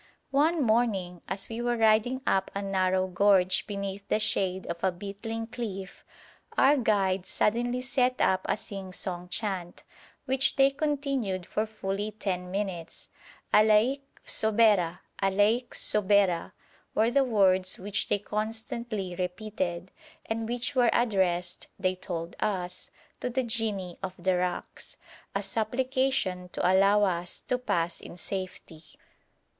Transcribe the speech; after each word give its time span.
One 0.31 0.63
morning, 0.63 1.21
as 1.27 1.47
we 1.47 1.61
were 1.61 1.77
riding 1.77 2.21
up 2.25 2.49
a 2.55 2.61
narrow 2.63 3.05
gorge 3.05 3.67
beneath 3.67 4.07
the 4.07 4.17
shade 4.19 4.65
of 4.65 4.83
a 4.83 4.91
beetling 4.91 5.45
cliff, 5.45 6.03
our 6.57 6.75
guides 6.75 7.29
suddenly 7.29 7.81
set 7.81 8.19
up 8.19 8.41
a 8.49 8.57
sing 8.57 8.93
song 8.93 9.29
chant, 9.29 9.83
which 10.25 10.55
they 10.55 10.71
continued 10.71 11.45
for 11.45 11.67
fully 11.67 12.09
ten 12.09 12.49
minutes. 12.49 13.09
'Aleik 13.53 14.01
soubera, 14.25 15.01
Aleik 15.21 15.69
soubera,' 15.75 16.53
were 16.95 17.11
the 17.11 17.23
words 17.23 17.77
which 17.77 18.07
they 18.07 18.17
constantly 18.17 19.13
repeated, 19.13 19.91
and 20.25 20.49
which 20.49 20.73
were 20.73 20.89
addressed, 20.93 21.67
they 21.77 21.93
told 21.93 22.35
us, 22.39 22.89
to 23.19 23.29
the 23.29 23.43
jinni 23.43 23.99
of 24.01 24.15
the 24.17 24.35
rocks, 24.35 24.97
a 25.35 25.43
supplication 25.43 26.49
to 26.49 26.67
allow 26.73 27.03
us 27.03 27.39
to 27.41 27.59
pass 27.59 27.99
in 28.01 28.17
safety. 28.17 28.81